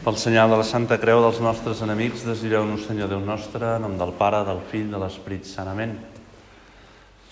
[0.00, 3.98] Pel senyal de la Santa Creu dels nostres enemics, desireu-nos, Senyor Déu nostre, en nom
[4.00, 5.92] del Pare, del Fill, de l'Esperit Sanament.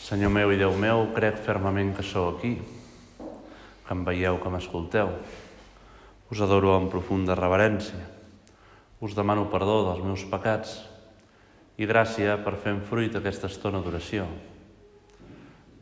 [0.04, 5.14] Senyor meu i Déu meu, crec fermament que sou aquí, que em veieu, que m'escolteu.
[6.28, 8.02] Us adoro amb profunda reverència.
[9.00, 10.76] Us demano perdó dels meus pecats
[11.80, 14.28] i gràcia per fer en fruit aquesta estona d'oració.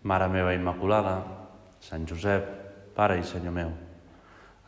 [0.06, 1.18] Mare meva Immaculada,
[1.82, 2.46] Sant Josep,
[2.94, 3.78] Pare i Senyor meu,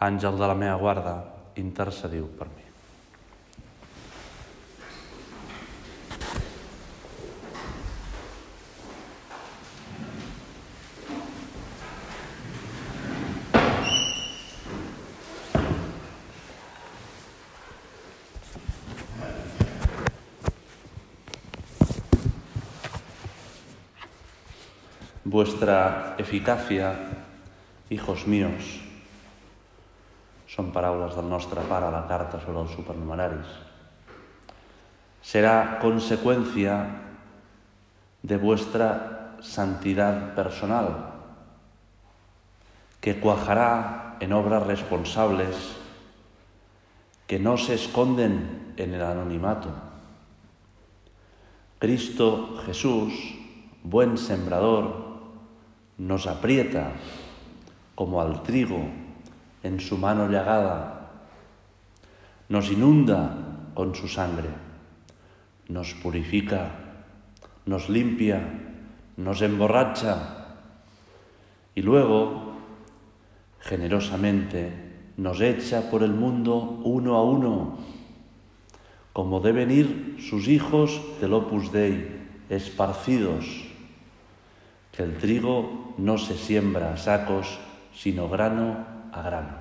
[0.02, 1.18] àngel de la meva guarda,
[1.58, 2.64] intercediu per mi.
[25.24, 26.96] Vuestra eficacia,
[27.90, 28.87] hijos míos,
[30.48, 33.50] són paraules del nostre pare a la carta sobre els supernumeraris.
[35.20, 36.78] Será consecuencia
[38.22, 41.20] de vuestra santidad personal,
[43.00, 45.76] que cuajará en obras responsables
[47.26, 49.68] que no se esconden en el anonimato.
[51.78, 53.12] Cristo Jesús,
[53.84, 55.06] buen sembrador,
[55.98, 56.92] nos aprieta
[57.94, 59.07] como al trigo
[59.62, 61.10] en su mano llagada,
[62.48, 64.48] nos inunda con su sangre,
[65.68, 66.70] nos purifica,
[67.66, 68.40] nos limpia,
[69.16, 70.46] nos emborracha
[71.74, 72.54] y luego,
[73.60, 74.72] generosamente,
[75.16, 77.78] nos echa por el mundo uno a uno,
[79.12, 82.18] como deben ir sus hijos del Opus Dei,
[82.48, 83.66] esparcidos,
[84.92, 87.58] que el trigo no se siembra a sacos,
[87.92, 89.56] sino grano a grano.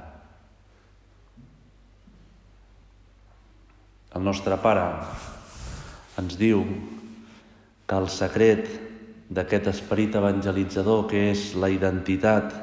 [4.16, 4.86] El nostre pare
[6.18, 6.64] ens diu
[7.88, 8.70] que el secret
[9.30, 12.56] d'aquest esperit evangelitzador que és la identitat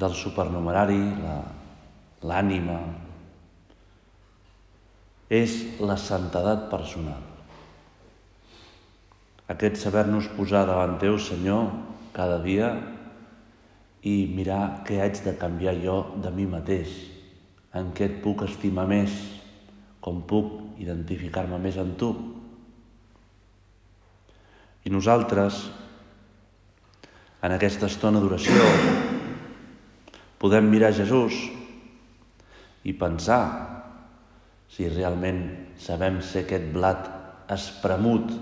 [0.00, 1.00] del supernumerari,
[2.26, 2.78] l'ànima,
[5.30, 7.22] és la santedat personal.
[9.50, 11.70] Aquest saber-nos posar davant teu, Senyor,
[12.14, 12.70] cada dia
[14.06, 16.92] i mirar què haig de canviar jo de mi mateix,
[17.76, 19.12] en què et puc estimar més,
[20.00, 22.10] com puc identificar-me més amb tu.
[24.88, 25.66] I nosaltres,
[27.44, 28.64] en aquesta estona d'oració,
[30.40, 31.36] podem mirar Jesús
[32.88, 33.42] i pensar
[34.72, 35.42] si realment
[35.76, 37.10] sabem ser aquest blat
[37.52, 38.32] espremut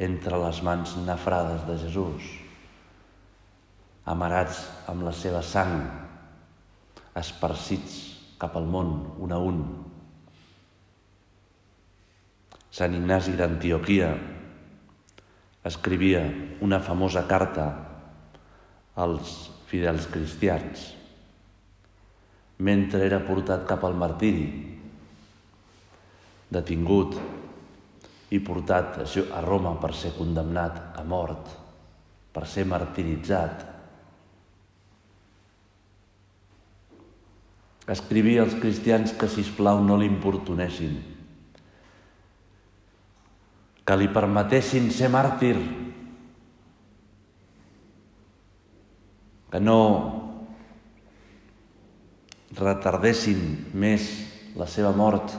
[0.00, 2.43] entre les mans nafrades de Jesús
[4.04, 4.60] amarats
[4.90, 5.78] amb la seva sang,
[7.16, 7.96] esparcits
[8.40, 8.92] cap al món,
[9.24, 9.60] un a un.
[12.74, 14.10] Sant Ignasi d'Antioquia
[15.64, 16.24] escrivia
[16.60, 17.68] una famosa carta
[19.00, 19.38] als
[19.70, 20.90] fidels cristians
[22.64, 24.44] mentre era portat cap al martiri,
[26.54, 27.16] detingut
[28.30, 31.48] i portat a Roma per ser condemnat a mort,
[32.34, 33.73] per ser martiritzat
[37.90, 40.94] Escrivia als cristians que, si plau no l'importunessin,
[43.84, 45.58] que li permetessin ser màrtir,
[49.52, 49.80] que no
[52.56, 53.42] retardessin
[53.76, 54.08] més
[54.56, 55.36] la seva mort,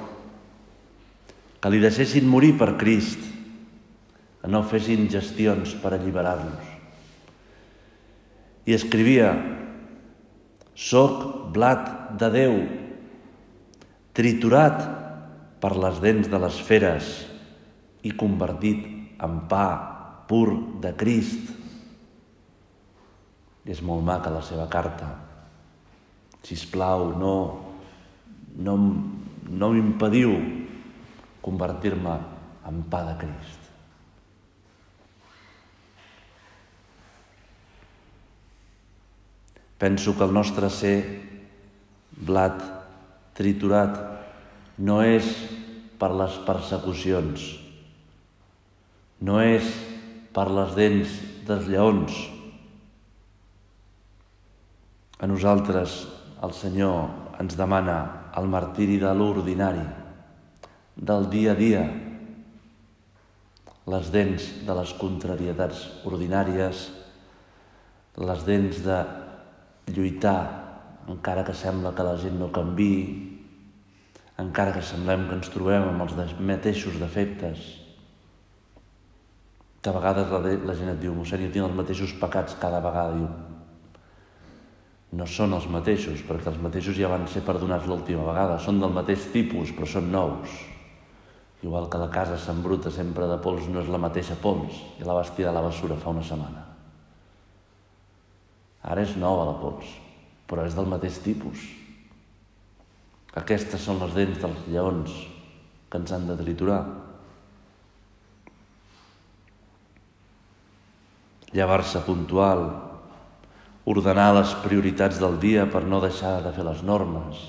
[1.59, 3.19] que li deixessin morir per Crist,
[4.39, 6.73] que no fessin gestions per alliberar-nos.
[8.69, 9.33] I escrivia
[10.75, 12.55] Soc blat de Déu,
[14.15, 14.83] triturat
[15.63, 17.11] per les dents de les feres
[18.05, 18.83] i convertit
[19.23, 19.67] en pa
[20.29, 20.49] pur
[20.83, 21.53] de Crist.
[23.65, 25.09] És molt maca la seva carta.
[26.45, 27.35] Si plau, no,
[28.61, 28.75] no,
[29.49, 30.35] no m'impediu
[31.41, 32.19] convertir-me
[32.69, 33.61] en pa de Crist.
[39.77, 41.24] Penso que el nostre ser
[42.15, 42.61] blat
[43.35, 43.97] triturat
[44.79, 45.27] no és
[45.99, 47.43] per les persecucions,
[49.23, 49.67] no és
[50.35, 52.15] per les dents dels lleons.
[55.19, 56.01] A nosaltres
[56.43, 59.85] el Senyor ens demana el martiri de l'ordinari,
[60.95, 61.85] del dia a dia,
[63.85, 66.85] les dents de les contrarietats ordinàries,
[68.17, 68.99] les dents de
[69.93, 70.64] lluitar
[71.11, 72.93] encara que sembla que la gent no canvi,
[74.41, 77.65] encara que semblem que ens trobem amb els mateixos defectes,
[79.81, 82.81] que a vegades la, la gent et diu, mossèn, jo tinc els mateixos pecats cada
[82.83, 83.29] vegada, diu,
[85.15, 88.95] no són els mateixos, perquè els mateixos ja van ser perdonats l'última vegada, són del
[88.95, 90.55] mateix tipus, però són nous.
[91.63, 95.15] Igual que la casa s'embruta sempre de pols, no és la mateixa pols, i la
[95.15, 96.65] vas tirar a la bessura fa una setmana.
[98.85, 99.87] Ara és nova la pols,
[100.49, 101.63] però és del mateix tipus.
[103.35, 105.15] Aquestes són les dents dels lleons
[105.89, 106.81] que ens han de triturar.
[111.55, 112.63] Llevar-se puntual,
[113.87, 117.43] ordenar les prioritats del dia per no deixar de fer les normes,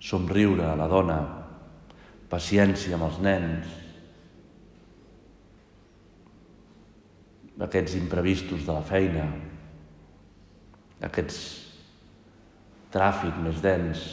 [0.00, 1.18] somriure a la dona,
[2.30, 3.76] paciència amb els nens,
[7.58, 9.26] aquests imprevistos de la feina,
[11.04, 11.38] aquests
[12.94, 14.06] tràfic més dens.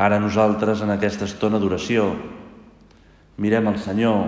[0.00, 2.06] Ara nosaltres, en aquesta estona d'oració,
[3.40, 4.22] mirem el Senyor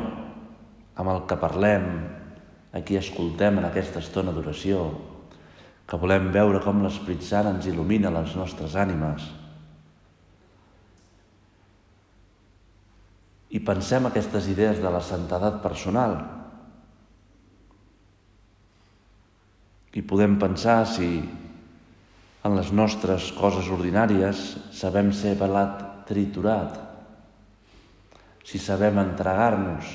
[1.00, 1.86] amb el que parlem,
[2.72, 4.84] a qui escoltem en aquesta estona d'oració,
[5.88, 9.24] que volem veure com l'Esprit Sant ens il·lumina les nostres ànimes.
[13.52, 16.16] I pensem aquestes idees de la santedat personal,
[19.92, 21.20] I podem pensar si
[22.42, 24.40] en les nostres coses ordinàries
[24.74, 26.78] sabem ser pelat triturat,
[28.42, 29.86] si sabem entregar-nos,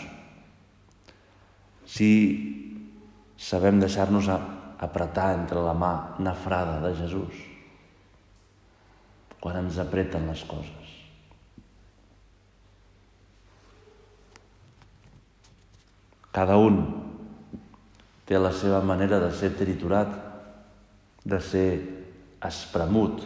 [1.87, 2.11] si
[3.37, 7.45] sabem deixar-nos apretar entre la mà nafrada de Jesús
[9.41, 10.93] quan ens apreten les coses.
[16.33, 16.96] Cada un
[18.27, 20.11] té la seva manera de ser triturat,
[21.23, 21.67] de ser
[22.43, 23.23] espremut.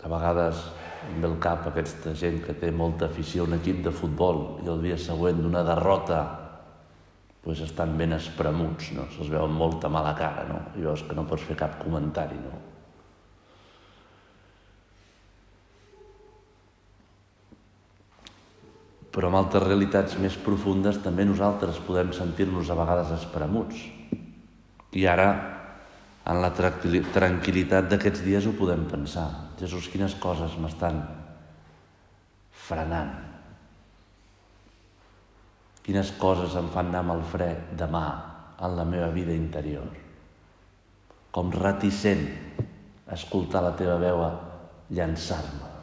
[0.00, 0.62] A vegades
[1.10, 4.60] em ve el cap aquesta gent que té molta afició a un equip de futbol
[4.64, 6.20] i el dia següent d'una derrota
[7.40, 9.06] pues estan ben espremuts, no?
[9.14, 10.60] se'ls veu amb molta mala cara, no?
[10.76, 12.36] i veus que no pots fer cap comentari.
[12.36, 12.69] No?
[19.10, 23.80] Però amb altres realitats més profundes també nosaltres podem sentir-nos a vegades espremuts.
[24.94, 25.30] I ara,
[26.30, 29.26] en la tranquil·litat d'aquests dies ho podem pensar.
[29.58, 31.00] Jesús, quines coses m'estan
[32.68, 33.16] frenant?
[35.82, 38.04] Quines coses em fan anar amb el fre demà
[38.62, 39.90] en la meva vida interior?
[41.34, 42.26] Com reticent
[43.10, 44.22] escoltar la teva veu
[44.94, 45.79] llançar-me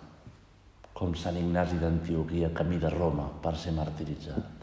[0.97, 4.55] com Sant Ignasi d'Antioquia camí de Roma per ser martiritzat.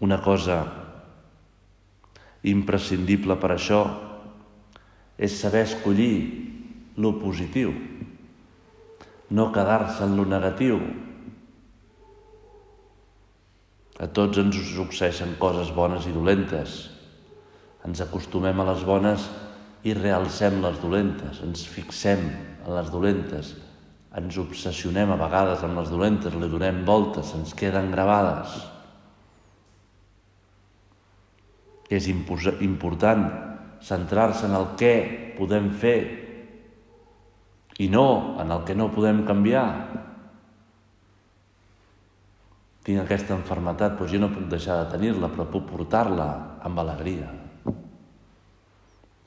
[0.00, 0.62] Una cosa
[2.48, 3.80] imprescindible per això
[5.20, 6.14] és saber escollir
[6.96, 7.74] lo positiu,
[9.36, 10.80] no quedar-se en lo negatiu.
[14.00, 16.80] A tots ens succeeixen coses bones i dolentes.
[17.84, 19.28] Ens acostumem a les bones
[19.84, 22.26] i realcem les dolentes, ens fixem
[22.66, 23.54] en les dolentes,
[24.16, 28.58] ens obsessionem a vegades amb les dolentes, li donem voltes, ens queden gravades.
[31.90, 33.24] És important
[33.82, 34.94] centrar-se en el què
[35.38, 35.98] podem fer
[37.80, 39.66] i no en el que no podem canviar.
[42.84, 46.28] Tinc aquesta enfermetat, doncs jo no puc deixar de tenir-la, però puc portar-la
[46.66, 47.30] amb alegria.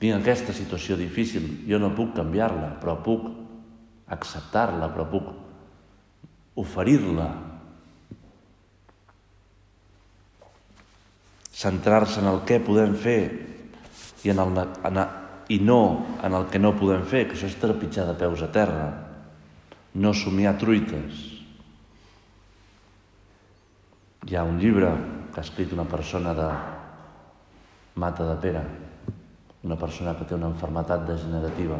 [0.04, 3.22] Tinc aquesta situació difícil, jo no puc canviar-la, però puc
[4.12, 5.30] acceptar-la, però puc
[6.60, 7.30] oferir-la.
[11.56, 15.02] Centrar-se en el què podem fer i, en el, en,
[15.48, 15.80] i no
[16.20, 18.92] en el que no podem fer, que això és trepitjar de peus a terra,
[19.96, 21.26] no somiar truites.
[24.28, 24.92] Hi ha un llibre
[25.32, 26.54] que ha escrit una persona de
[28.04, 28.70] Mata de Pere,
[29.64, 31.78] una persona que té una enfermetat degenerativa.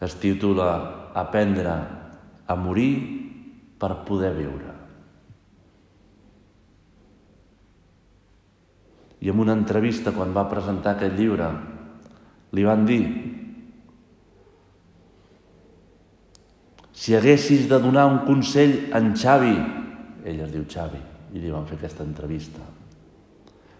[0.00, 0.70] Es titula
[1.16, 1.74] Aprendre
[2.46, 2.92] a morir
[3.80, 4.74] per poder viure.
[9.24, 11.48] I en una entrevista, quan va presentar aquest llibre,
[12.54, 13.02] li van dir
[16.92, 19.56] si haguessis de donar un consell en Xavi,
[20.26, 21.00] ell es diu Xavi,
[21.34, 22.62] i li van fer aquesta entrevista,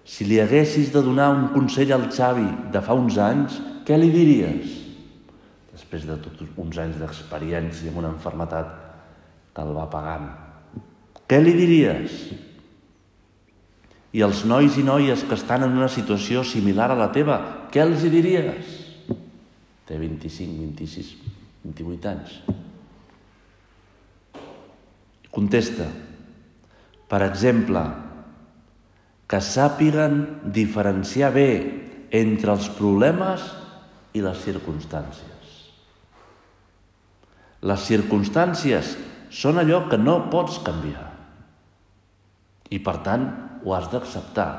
[0.06, 4.12] si li haguessis de donar un consell al Xavi de fa uns anys, què li
[4.14, 4.82] diries?
[5.76, 8.72] després de tots uns anys d'experiència amb una enfermetat
[9.56, 10.26] el va pagant.
[11.28, 12.16] Què li diries?
[14.16, 17.38] I els nois i noies que estan en una situació similar a la teva,
[17.72, 18.74] què els hi diries?
[19.88, 21.14] Té 25, 26,
[21.64, 22.36] 28 anys.
[25.32, 25.88] Contesta,
[27.08, 27.84] per exemple,
[29.26, 30.20] que sàpiguen
[30.54, 31.50] diferenciar bé
[32.14, 33.42] entre els problemes
[34.14, 35.32] i les circumstàncies.
[37.66, 38.94] Les circumstàncies
[39.34, 41.08] són allò que no pots canviar
[42.70, 43.26] i per tant
[43.64, 44.50] ho has d'acceptar.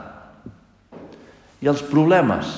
[1.64, 2.58] I els problemes,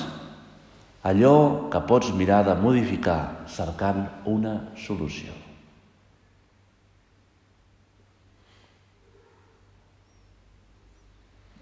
[1.06, 5.32] allò que pots mirar de modificar cercant una solució.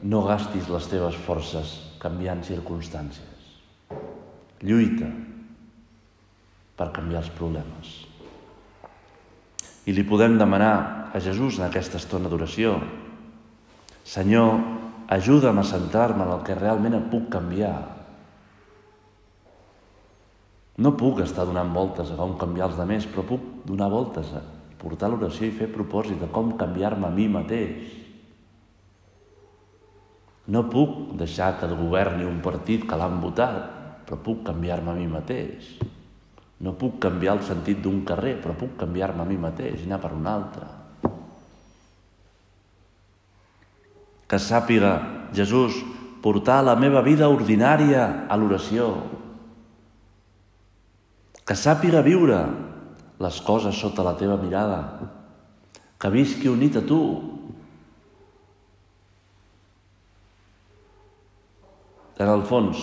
[0.02, 3.49] No gastis les teves forces canviant circumstàncies.
[4.62, 5.09] Lluita
[6.78, 7.97] per canviar els problemes.
[9.88, 12.76] I li podem demanar a Jesús en aquesta estona d'oració,
[14.09, 14.55] Senyor,
[15.12, 17.76] ajuda'm a centrar-me en el que realment em puc canviar.
[20.81, 24.40] No puc estar donant voltes a com canviar els demés, però puc donar voltes a
[24.81, 27.99] portar l'oració i fer propòsit de com canviar-me a mi mateix.
[30.49, 33.59] No puc deixar que el governi un partit que l'han votat,
[34.09, 35.75] però puc canviar-me a mi mateix.
[36.64, 40.00] No puc canviar el sentit d'un carrer, però puc canviar-me a mi mateix i anar
[40.02, 40.64] per un altre.
[44.28, 44.97] Que sàpiga,
[45.37, 45.76] Jesús,
[46.25, 48.90] portar la meva vida ordinària a l'oració.
[51.45, 52.40] Que sàpiga viure
[53.21, 54.81] les coses sota la teva mirada.
[55.99, 57.00] Que visqui unit a tu,
[62.18, 62.80] En el fons,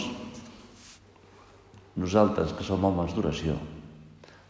[2.00, 3.58] nosaltres que som homes d'oració,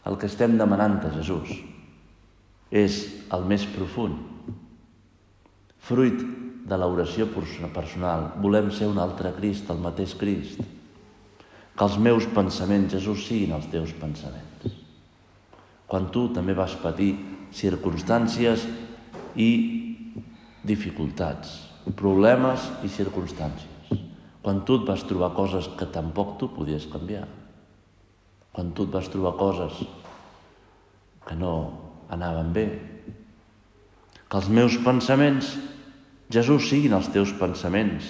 [0.06, 1.56] el que estem demanant a Jesús
[2.70, 3.00] és
[3.34, 4.20] el més profund.
[5.88, 6.22] Fruit
[6.70, 10.62] de l'oració personal, volem ser un altre Crist, el mateix Crist.
[11.76, 14.70] Que els meus pensaments, Jesús, siguin els teus pensaments.
[15.86, 17.12] Quan tu també vas patir
[17.54, 18.66] circumstàncies
[19.34, 19.50] i
[20.66, 21.58] dificultats,
[21.98, 23.75] problemes i circumstàncies
[24.46, 27.24] quan tu et vas trobar coses que tampoc tu podies canviar.
[28.54, 29.80] Quan tu et vas trobar coses
[31.26, 31.50] que no
[32.14, 32.66] anaven bé.
[34.30, 35.50] Que els meus pensaments,
[36.30, 38.06] Jesús, siguin els teus pensaments.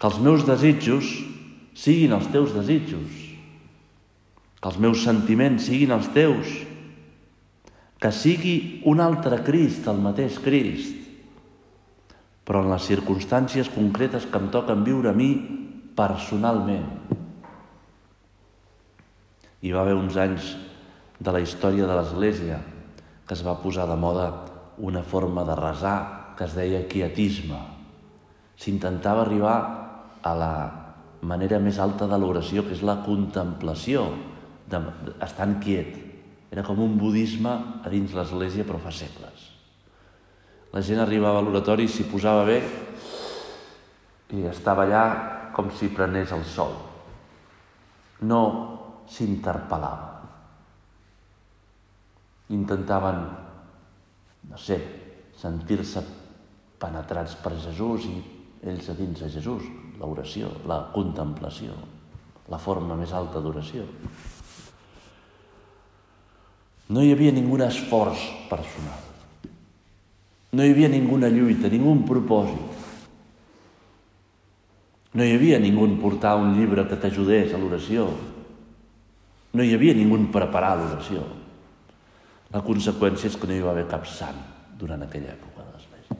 [0.00, 1.12] Que els meus desitjos
[1.76, 3.22] siguin els teus desitjos.
[4.56, 6.62] Que els meus sentiments siguin els teus.
[8.00, 8.56] Que sigui
[8.88, 11.05] un altre Crist, el mateix Crist
[12.46, 15.32] però en les circumstàncies concretes que em toquen viure a mi
[15.98, 16.86] personalment.
[19.62, 20.52] Hi va haver uns anys
[21.18, 22.60] de la història de l'Església
[23.26, 24.28] que es va posar de moda
[24.78, 27.58] una forma de resar que es deia quietisme.
[28.56, 29.56] S'intentava arribar
[30.22, 30.54] a la
[31.26, 34.06] manera més alta de l'oració, que és la contemplació,
[34.70, 34.80] de,
[35.24, 35.96] estant quiet.
[36.52, 39.55] Era com un budisme a dins l'Església, però fa segles.
[40.76, 42.56] La gent arribava a l'oratori, s'hi posava bé
[44.36, 45.04] i estava allà
[45.56, 46.74] com si prenés el sol.
[48.28, 48.40] No
[49.08, 50.10] s'interpel·lava.
[52.52, 53.22] Intentaven,
[54.50, 54.76] no sé,
[55.40, 56.04] sentir-se
[56.76, 58.14] penetrats per Jesús i
[58.68, 59.64] ells a dins de Jesús,
[59.96, 61.80] l'oració, la contemplació,
[62.52, 63.88] la forma més alta d'oració.
[66.92, 69.05] No hi havia ningú esforç personal.
[70.56, 72.84] No hi havia ninguna lluita, ningú propòsit.
[75.16, 78.06] No hi havia ningú portar un llibre que t'ajudés a l'oració.
[79.52, 81.26] No hi havia ningú preparar l'oració.
[82.54, 84.38] La conseqüència és que no hi va haver cap sant
[84.80, 86.18] durant aquella època de l'Església.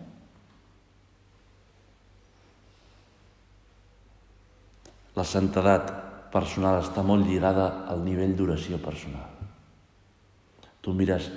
[5.17, 5.93] La santedat
[6.33, 9.33] personal està molt lligada al nivell d'oració personal.
[10.85, 11.31] Tu mires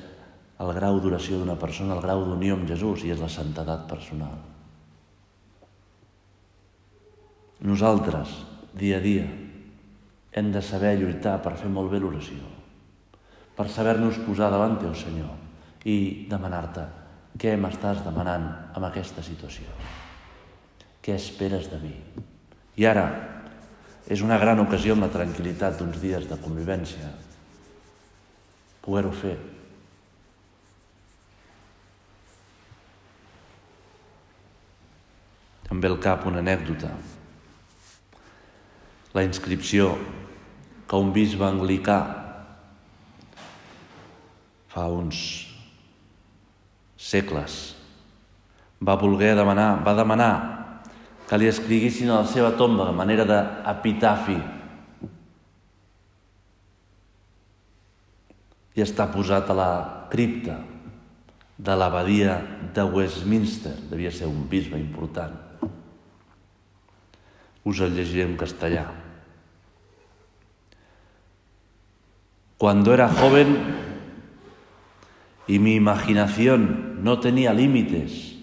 [0.59, 4.35] el grau d'oració d'una persona, el grau d'unió amb Jesús, i és la santedat personal.
[7.63, 8.33] Nosaltres,
[8.75, 9.25] dia a dia,
[10.31, 12.43] hem de saber lluitar per fer molt bé l'oració,
[13.55, 15.31] per saber-nos posar davant teu, Senyor,
[15.87, 16.85] i demanar-te
[17.39, 19.67] què m'estàs demanant amb aquesta situació.
[21.03, 21.93] Què esperes de mi?
[22.79, 23.05] I ara
[24.09, 27.11] és una gran ocasió amb la tranquil·litat d'uns dies de convivència
[28.81, 29.35] poder-ho fer
[35.69, 36.89] Em ve al cap una anècdota.
[39.13, 39.93] La inscripció
[40.89, 41.99] que un bisbe anglicà
[44.69, 45.19] fa uns
[46.99, 47.57] segles,
[48.81, 50.33] va voler demanar, va demanar
[51.29, 54.37] que li escriguessin a la seva tomba de manera d'epitafi
[58.77, 59.71] i està posat a la
[60.09, 60.57] cripta
[61.59, 62.39] de l'abadia
[62.73, 63.75] de Westminster.
[63.91, 65.48] Devia ser un bisbe important.
[67.63, 68.37] Us el llegiré en.
[72.57, 73.57] Cuando era joven
[75.47, 78.35] y mi imaginación no tenía límites,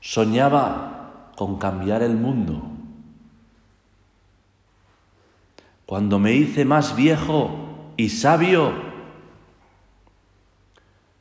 [0.00, 2.62] soñaba con cambiar el mundo.
[5.86, 8.72] Cuando me hice más viejo y sabio,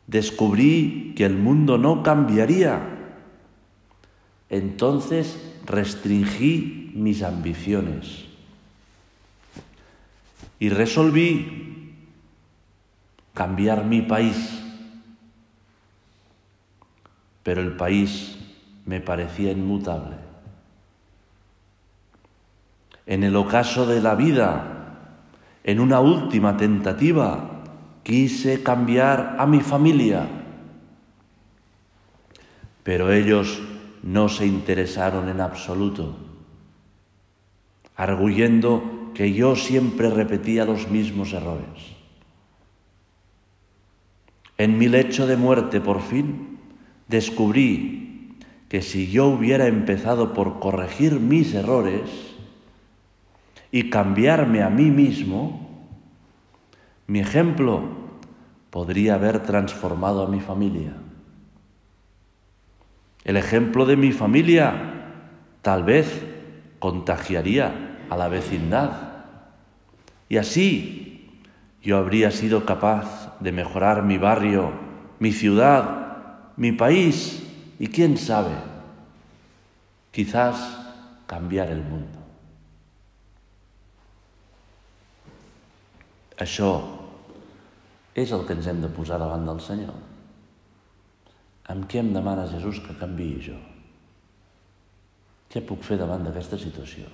[0.07, 2.81] descubrí que el mundo no cambiaría.
[4.49, 8.25] Entonces restringí mis ambiciones
[10.59, 11.95] y resolví
[13.33, 14.61] cambiar mi país.
[17.43, 18.37] Pero el país
[18.85, 20.17] me parecía inmutable.
[23.07, 24.99] En el ocaso de la vida,
[25.63, 27.63] en una última tentativa,
[28.03, 30.27] quise cambiar a mi familia,
[32.83, 33.59] pero ellos
[34.03, 36.15] no se interesaron en absoluto,
[37.95, 41.67] arguyendo que yo siempre repetía los mismos errores.
[44.57, 46.59] En mi lecho de muerte, por fin,
[47.07, 48.37] descubrí
[48.69, 52.01] que si yo hubiera empezado por corregir mis errores
[53.71, 55.67] y cambiarme a mí mismo,
[57.07, 57.81] mi ejemplo
[58.69, 60.93] podría haber transformado a mi familia.
[63.23, 64.73] El ejemplo de mi familia
[65.61, 66.23] tal vez
[66.79, 68.91] contagiaría a la vecindad.
[70.27, 71.29] Y así
[71.81, 74.71] yo habría sido capaz de mejorar mi barrio,
[75.19, 77.43] mi ciudad, mi país
[77.79, 78.53] y quién sabe,
[80.11, 80.77] quizás
[81.27, 82.19] cambiar el mundo.
[86.41, 86.71] Això
[88.17, 90.10] és el que ens hem de posar davant del.
[91.71, 93.57] Amb què em demana Jesús que canviï jo?
[95.51, 97.07] Què puc fer davant d'aquesta situació?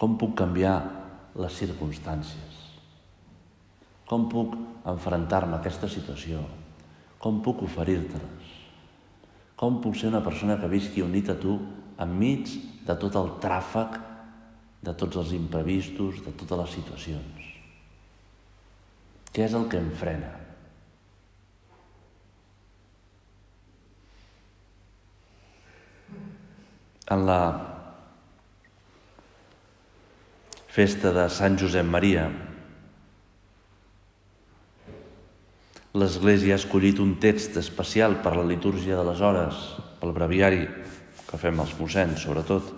[0.00, 0.76] Com puc canviar
[1.36, 2.56] les circumstàncies?
[4.08, 4.56] Com puc
[4.88, 6.40] enfrontar-me a aquesta situació?
[7.20, 8.56] Com puc oferir-te-les?
[9.60, 11.58] Com puc ser una persona que visqui unit a tu
[12.00, 12.54] enmig
[12.86, 13.98] de tot el tràfic,
[14.80, 17.50] de tots els imprevistos, de totes les situacions?
[19.30, 20.32] Què és el que em frena?
[27.10, 27.42] En la
[30.70, 32.28] festa de Sant Josep Maria,
[35.98, 39.58] l'Església ha escollit un text especial per la litúrgia de les hores,
[39.98, 40.62] pel breviari
[41.26, 42.70] que fem els mossens, sobretot.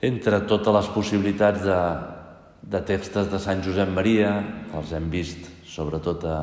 [0.00, 1.78] Entre totes les possibilitats de,
[2.72, 4.32] de textos de Sant Josep Maria,
[4.72, 6.40] que els hem vist sobretot a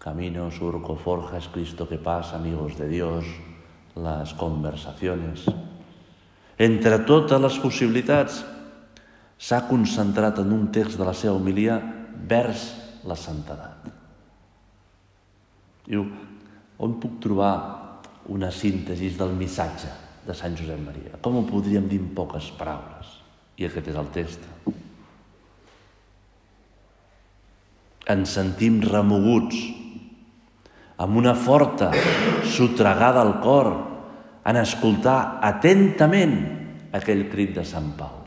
[0.00, 3.28] Camino, Surco, Forjas, Cristo que pasa, Amigos de Dios,
[3.96, 5.44] les conversaciones,
[6.62, 8.42] entre totes les possibilitats,
[9.42, 11.80] s'ha concentrat en un text de la seva homilia
[12.28, 12.68] vers
[13.08, 13.88] la santedat.
[15.88, 16.04] Diu,
[16.78, 17.54] on puc trobar
[18.30, 19.90] una síntesi del missatge
[20.26, 21.18] de Sant Josep Maria?
[21.20, 23.18] Com ho podríem dir en poques paraules?
[23.58, 24.46] I aquest és el text.
[28.12, 29.58] Ens sentim remoguts
[30.98, 31.90] amb una forta
[32.44, 33.70] sotregada al cor
[34.44, 36.34] en escoltar atentament
[36.92, 38.18] aquell crit de Sant Pau.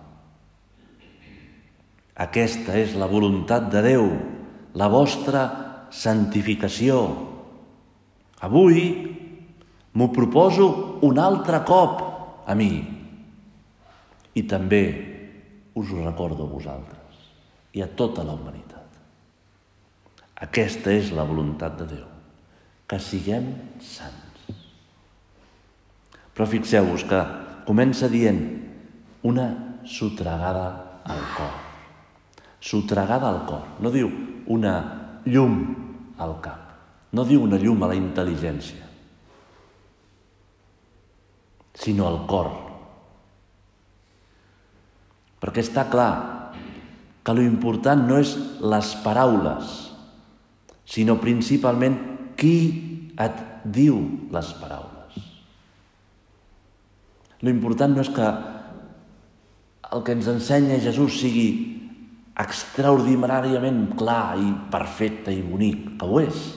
[2.15, 4.05] Aquesta és la voluntat de Déu,
[4.79, 5.43] la vostra
[5.91, 7.01] santificació.
[8.47, 8.85] Avui
[9.95, 10.67] m'ho proposo
[11.03, 11.99] un altre cop
[12.47, 12.71] a mi
[14.35, 14.83] i també
[15.75, 17.27] us ho recordo a vosaltres
[17.75, 18.99] i a tota la humanitat.
[20.47, 22.14] Aquesta és la voluntat de Déu,
[22.85, 23.49] que siguem
[23.81, 24.55] sants.
[26.35, 27.21] Però fixeu-vos que
[27.65, 28.41] comença dient
[29.25, 29.47] una
[29.87, 31.55] sotregada al cor.
[32.59, 33.63] Sotregada al cor.
[33.81, 34.11] No diu
[34.51, 34.75] una
[35.25, 35.57] llum
[36.21, 36.65] al cap.
[37.15, 38.83] No diu una llum a la intel·ligència,
[41.79, 42.49] sinó al cor.
[45.39, 46.11] Perquè està clar
[47.23, 49.71] que lo important no és les paraules,
[50.83, 51.95] sinó principalment
[52.39, 52.57] qui
[53.21, 55.21] et diu les paraules.
[57.45, 58.27] L'important no és que
[59.95, 61.47] el que ens ensenya Jesús sigui
[62.41, 66.51] extraordinàriament clar i perfecte i bonic, que ho és,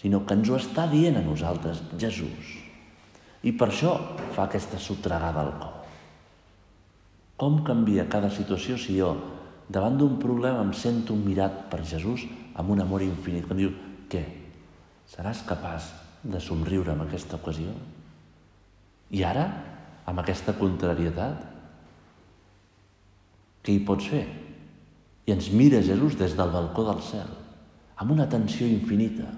[0.00, 2.56] sinó que ens ho està dient a nosaltres Jesús.
[3.42, 3.96] I per això
[4.32, 5.78] fa aquesta sotregada al cor.
[7.36, 9.16] Com canvia cada situació si jo,
[9.72, 13.74] davant d'un problema, em sento mirat per Jesús amb un amor infinit, em diu,
[14.08, 14.41] què?
[15.12, 15.90] Seràs capaç
[16.24, 17.72] de somriure en aquesta ocasió?
[19.12, 19.44] I ara,
[20.08, 21.42] amb aquesta contrarietat,
[23.62, 24.22] què hi pots fer?
[25.28, 27.28] I ens mira Jesús des del balcó del cel,
[28.00, 29.28] amb una atenció infinita.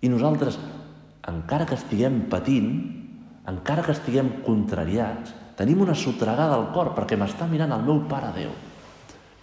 [0.00, 0.60] I nosaltres,
[1.28, 2.70] encara que estiguem patint,
[3.50, 8.30] encara que estiguem contrariats, tenim una sotregada al cor perquè m'està mirant el meu Pare
[8.38, 8.54] Déu.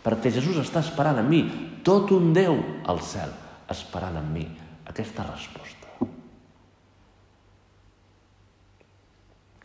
[0.06, 1.43] Perquè Jesús està esperant en mi,
[1.84, 2.56] tot un Déu
[2.88, 3.36] al cel,
[3.75, 4.47] esperant en mi
[4.88, 6.08] aquesta resposta.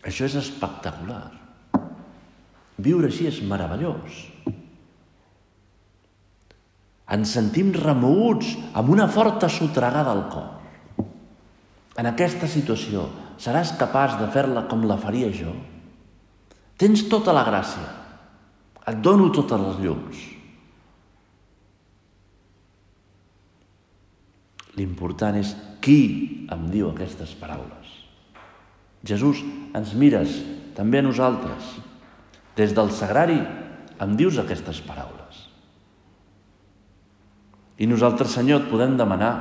[0.03, 1.25] Això és espectacular.
[2.83, 4.27] Viure així és meravellós
[7.13, 11.07] ens sentim remoguts amb una forta sotregada al cor.
[12.01, 13.05] En aquesta situació,
[13.43, 15.53] seràs capaç de fer-la com la faria jo?
[16.81, 17.89] Tens tota la gràcia.
[18.89, 20.23] Et dono totes les llums.
[24.79, 25.53] L'important és
[25.85, 27.91] qui em diu aquestes paraules.
[29.05, 29.43] Jesús,
[29.75, 30.39] ens mires
[30.77, 31.75] també a nosaltres.
[32.57, 33.41] Des del sagrari
[34.03, 35.49] em dius aquestes paraules.
[37.83, 39.33] I nosaltres, Senyor, et podem demanar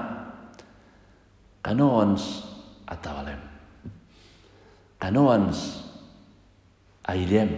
[1.62, 2.28] que no ens
[2.89, 3.41] atabalem,
[4.98, 5.62] que no ens
[7.12, 7.52] aïllem.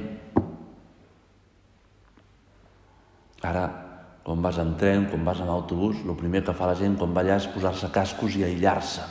[3.43, 3.63] Ara,
[4.34, 7.13] quan vas en tren, quan vas en autobús, el primer que fa la gent quan
[7.13, 9.06] va allà és posar-se cascos i aïllar-se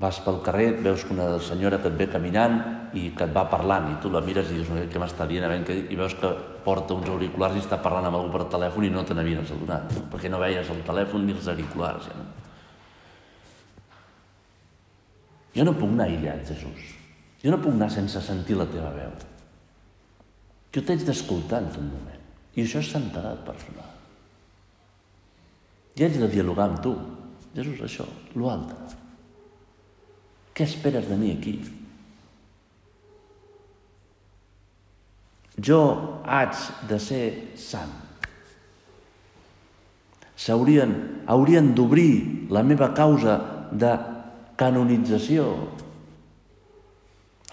[0.00, 2.54] Vas pel carrer, veus que una senyora que et ve caminant
[2.96, 5.44] i que et va parlant i tu la mires i dius, què m'està dient?
[5.68, 6.30] I veus que
[6.64, 9.92] porta uns auriculars i està parlant amb algú per telèfon i no te n'havies adonat,
[10.08, 12.08] perquè no veies el telèfon ni els auriculars.
[12.08, 12.24] Ja, no?
[15.58, 16.94] Jo no puc anar aïllat, Jesús.
[17.42, 19.12] Jo no puc anar sense sentir la teva veu.
[20.72, 22.19] Jo t'haig d'escoltar en tot moment.
[22.56, 23.90] I això és santedat personal.
[25.96, 26.94] I haig de dialogar amb tu.
[27.54, 28.06] Jesús, això,
[28.38, 28.78] l'altre.
[30.54, 31.54] Què esperes de mi aquí?
[35.60, 35.80] Jo
[36.24, 36.56] haig
[36.88, 37.24] de ser
[37.60, 37.92] sant.
[40.40, 40.94] S'haurien,
[41.28, 43.36] haurien d'obrir la meva causa
[43.70, 43.92] de
[44.60, 45.50] canonització.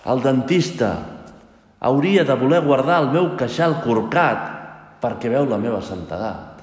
[0.07, 0.91] El dentista
[1.83, 4.56] hauria de voler guardar el meu queixal corcat
[5.01, 6.57] perquè veu la meva santedat.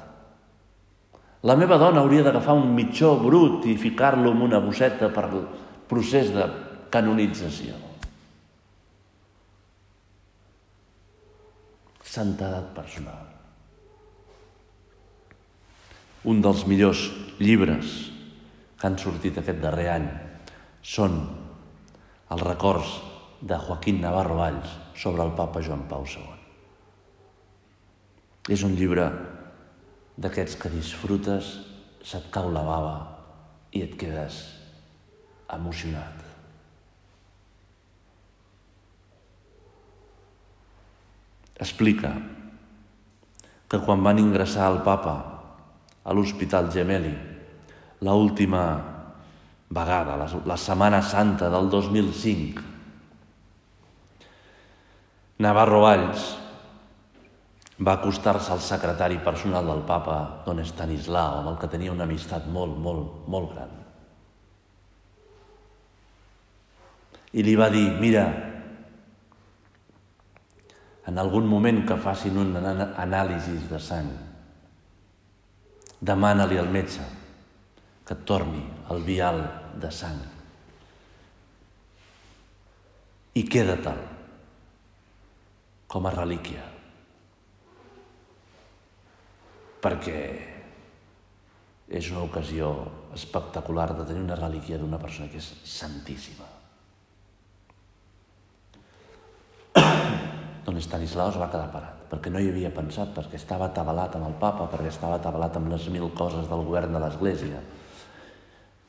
[1.44, 5.26] La meva dona hauria d'agafar un mitjó brut i ficar-lo en una bosseta per
[5.90, 6.46] procés de
[6.94, 7.76] canonització.
[12.14, 13.30] Santedat personal.
[16.24, 17.08] Un dels millors
[17.42, 17.96] llibres
[18.78, 20.06] que han sortit aquest darrer any
[20.94, 21.18] són
[22.32, 22.94] els records
[23.44, 26.33] de Joaquín Navarro Valls sobre el papa Joan Pau II.
[28.52, 29.06] És un llibre
[30.20, 31.48] d'aquests que disfrutes,
[32.04, 32.96] se't cau la bava
[33.72, 34.42] i et quedes
[35.54, 36.20] emocionat.
[41.64, 42.12] Explica
[43.70, 45.14] que quan van ingressar el papa
[46.04, 47.14] a l'Hospital Gemelli,
[48.04, 48.64] l'última
[49.72, 52.62] vegada, la, la Setmana Santa del 2005,
[55.40, 56.43] Navarro Valls
[57.78, 62.46] va acostar-se al secretari personal del papa, don Estanislao, amb el que tenia una amistat
[62.46, 63.80] molt, molt, molt gran.
[67.34, 68.24] i li va dir, mira,
[71.10, 74.12] en algun moment que facin un anàlisi de sang,
[76.04, 77.06] demana-li al metge
[78.06, 78.62] que torni
[78.94, 79.42] el vial
[79.82, 80.20] de sang.
[83.34, 83.98] I queda tal,
[85.90, 86.73] com a relíquia.
[89.84, 90.20] Perquè
[91.94, 92.70] és una ocasió
[93.14, 96.46] espectacular de tenir una relíquia d'una persona que és santíssima.
[100.64, 104.30] Don Estanislao es va quedar parat, perquè no hi havia pensat, perquè estava atabalat amb
[104.30, 107.60] el papa, perquè estava atabalat amb les mil coses del govern de l'Església.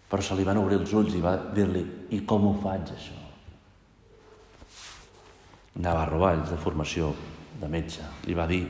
[0.08, 1.84] Però se li van obrir els ulls i va dir-li,
[2.16, 3.20] i com ho faig, això?
[5.84, 7.12] Navarro Valls, de formació
[7.60, 8.64] de metge, li va dir,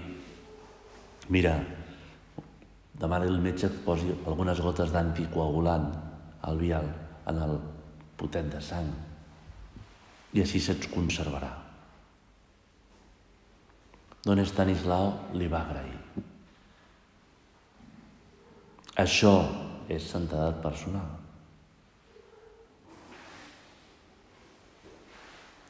[1.29, 1.59] mira,
[2.99, 5.89] demana al metge que posi algunes gotes d'anticoagulant
[6.47, 6.87] al vial,
[7.27, 7.57] en el
[8.15, 8.87] potet de sang,
[10.35, 11.51] i així se't conservarà.
[14.25, 15.99] Don Estanislao li va agrair.
[19.03, 19.33] Això
[19.91, 21.11] és santedat personal.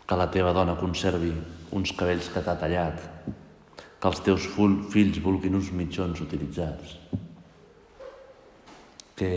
[0.06, 1.34] Que la teva dona conservi
[1.76, 3.02] uns cabells que t'ha tallat,
[4.06, 4.44] que els teus
[4.94, 6.92] fills vulguin uns mitjons utilitzats,
[9.18, 9.32] que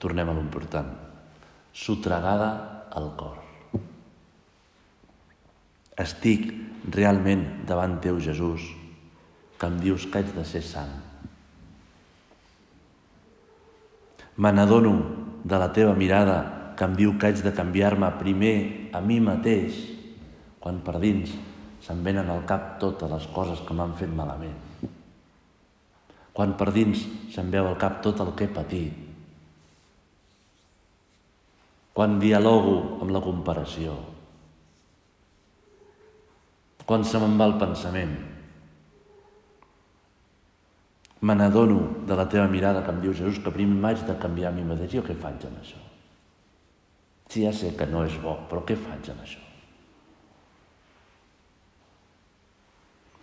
[0.00, 0.88] tornem a l'important,
[1.76, 2.48] sotregada
[2.96, 3.36] al cor.
[6.00, 6.48] Estic
[6.96, 8.72] realment davant teu, Jesús,
[9.60, 10.96] que em dius que haig de ser sant.
[14.40, 14.96] Me n'adono
[15.44, 18.54] de la teva mirada que em diu que haig de canviar-me primer
[18.96, 19.91] a mi mateix,
[20.62, 21.34] quan per dins
[21.82, 24.54] se'm venen al cap totes les coses que m'han fet malament.
[26.32, 27.02] Quan per dins
[27.34, 28.94] se'm veu al cap tot el que he patit.
[31.92, 33.98] Quan dialogo amb la comparació.
[36.86, 38.14] Quan se me'n va el pensament
[41.22, 44.50] me n'adono de la teva mirada que em diu Jesús que primer m'haig de canviar
[44.50, 44.96] a mi mateix.
[44.96, 45.78] Jo què faig amb això?
[47.30, 49.51] Sí, ja sé que no és bo, però què faig amb això?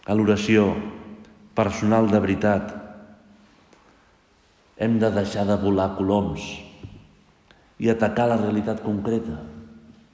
[0.09, 0.71] A l'oració
[1.53, 2.71] personal de veritat
[4.81, 6.41] hem de deixar de volar coloms
[7.79, 9.37] i atacar la realitat concreta,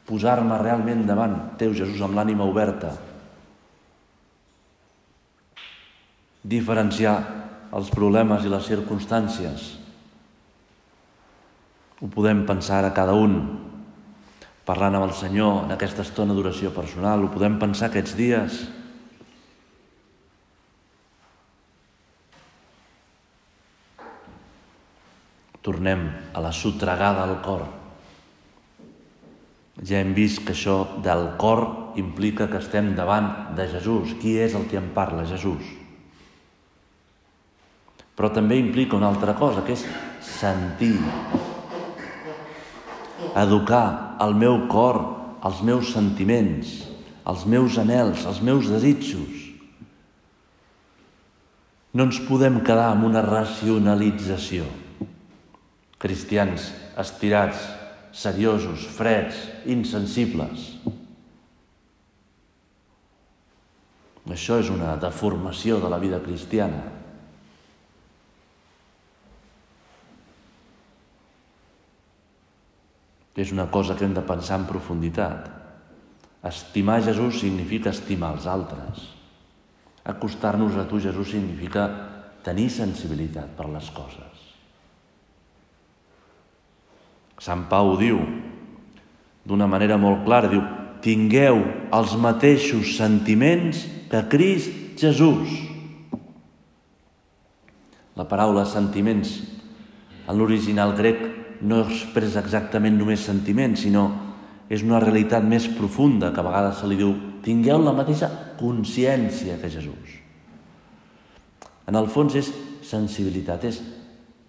[0.06, 2.92] posar-me realment davant teu Jesús amb l'ànima oberta,
[6.46, 7.16] diferenciar
[7.76, 9.66] els problemes i les circumstàncies.
[12.02, 13.38] Ho podem pensar a cada un,
[14.68, 18.66] parlant amb el Senyor en aquesta estona d'oració personal, ho podem pensar aquests dies.
[25.66, 27.66] Tornem a la sotregada al cor.
[29.82, 31.66] Ja hem vist que això del cor
[32.00, 34.14] implica que estem davant de Jesús.
[34.22, 35.26] Qui és el que en parla?
[35.28, 35.66] Jesús.
[38.16, 39.84] Però també implica una altra cosa, que és
[40.24, 40.96] sentir,
[43.36, 45.02] educar el meu cor,
[45.46, 46.78] els meus sentiments,
[47.28, 49.44] els meus anels, els meus desitjos.
[51.96, 54.85] No ens podem quedar amb una racionalització.
[55.98, 57.62] Cristians estirats,
[58.16, 60.70] seriosos, freds, insensibles.
[64.32, 66.82] Això és una deformació de la vida cristiana.
[73.36, 75.52] És una cosa que hem de pensar en profunditat.
[76.46, 79.10] Estimar Jesús significa estimar els altres.
[80.06, 81.90] Acostar-nos a tu, Jesús, significa
[82.46, 84.35] tenir sensibilitat per les coses.
[87.42, 88.20] Sant Pau diu
[89.46, 90.64] d'una manera molt clara, diu,
[91.06, 91.60] tingueu
[91.94, 95.52] els mateixos sentiments que Crist Jesús.
[98.16, 99.36] La paraula sentiments
[100.26, 101.20] en l'original grec
[101.62, 104.08] no expressa exactament només sentiments, sinó
[104.70, 107.14] és una realitat més profunda que a vegades se li diu
[107.46, 110.16] tingueu la mateixa consciència que Jesús.
[111.86, 112.50] En el fons és
[112.86, 113.78] sensibilitat, és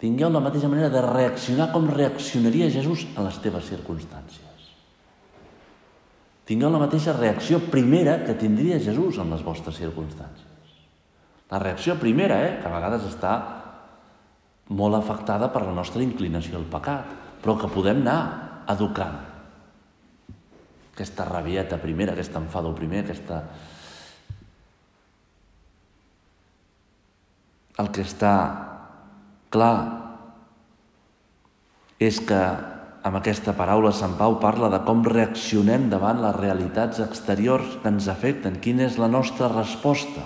[0.00, 4.44] tingueu la mateixa manera de reaccionar com reaccionaria Jesús en les teves circumstàncies.
[6.46, 10.46] Tingueu la mateixa reacció primera que tindria Jesús en les vostres circumstàncies.
[11.50, 13.32] La reacció primera, eh, que a vegades està
[14.68, 17.10] molt afectada per la nostra inclinació al pecat,
[17.42, 19.18] però que podem anar educant.
[20.92, 23.42] Aquesta rabieta primera, aquest enfado primer, aquesta...
[27.76, 28.32] El que està
[29.54, 29.76] clar
[32.02, 32.40] és que
[33.06, 38.08] amb aquesta paraula Sant Pau parla de com reaccionem davant les realitats exteriors que ens
[38.10, 40.24] afecten, quina és la nostra resposta.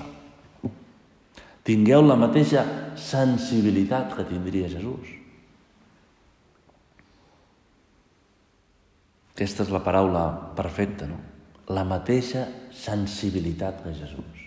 [1.67, 2.65] Tingueu la mateixa
[2.97, 5.17] sensibilitat que tindria Jesús.
[9.35, 10.25] Aquesta és la paraula
[10.57, 11.21] perfecta, no?
[11.71, 14.41] La mateixa sensibilitat que Jesús.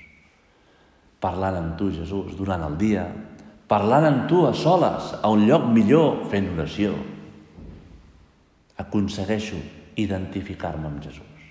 [1.24, 3.06] Parlant amb tu, Jesús, durant el dia,
[3.70, 6.96] parlant amb tu a soles, a un lloc millor, fent oració.
[8.82, 9.60] Aconsegueixo
[10.02, 11.48] identificar-me amb Jesús.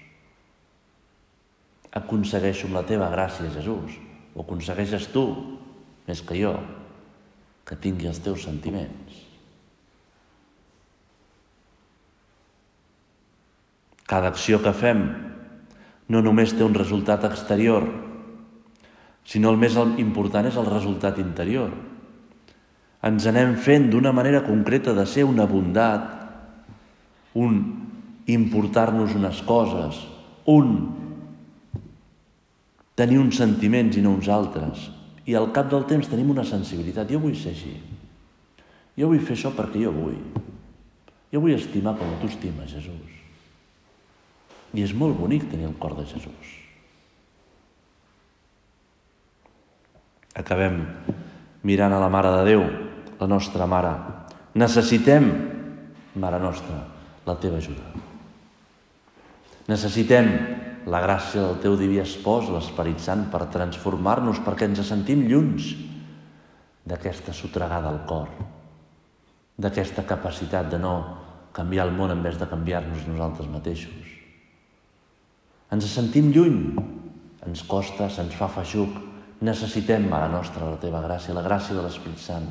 [1.93, 3.99] Aconsegueixo amb la teva gràcia, Jesús,
[4.35, 5.27] o aconsegueixes tu,
[6.07, 6.55] més que jo,
[7.69, 9.21] que tingui els teus sentiments.
[14.09, 15.05] Cada acció que fem
[16.13, 17.87] no només té un resultat exterior,
[19.25, 21.71] sinó el més important és el resultat interior.
[23.03, 26.07] Ens anem fent d'una manera concreta de ser una bondat,
[27.35, 27.57] un
[28.31, 29.99] importar-nos unes coses,
[30.47, 30.77] un
[32.95, 34.91] tenir uns sentiments i no uns altres.
[35.27, 37.11] I al cap del temps tenim una sensibilitat.
[37.11, 37.75] Jo vull ser així.
[38.99, 40.19] Jo vull fer això perquè jo vull.
[41.33, 43.19] Jo vull estimar com tu estimes, Jesús.
[44.73, 46.59] I és molt bonic tenir el cor de Jesús.
[50.39, 50.81] Acabem
[51.63, 52.63] mirant a la Mare de Déu,
[53.23, 53.95] la nostra Mare.
[54.59, 55.31] Necessitem,
[56.19, 56.83] Mare nostra,
[57.25, 57.87] la teva ajuda.
[59.71, 60.27] Necessitem
[60.91, 65.71] la gràcia del teu diví espòs, l'Esperit Sant, per transformar-nos, perquè ens sentim lluns
[66.83, 68.33] d'aquesta sotregada al cor,
[69.55, 70.97] d'aquesta capacitat de no
[71.55, 74.11] canviar el món en vez de canviar-nos nosaltres mateixos.
[75.73, 76.59] Ens sentim lluny,
[77.47, 78.99] ens costa, se'ns fa feixuc.
[79.47, 82.51] Necessitem, Mare Nostra, la teva gràcia, la gràcia de l'Esprit Sant.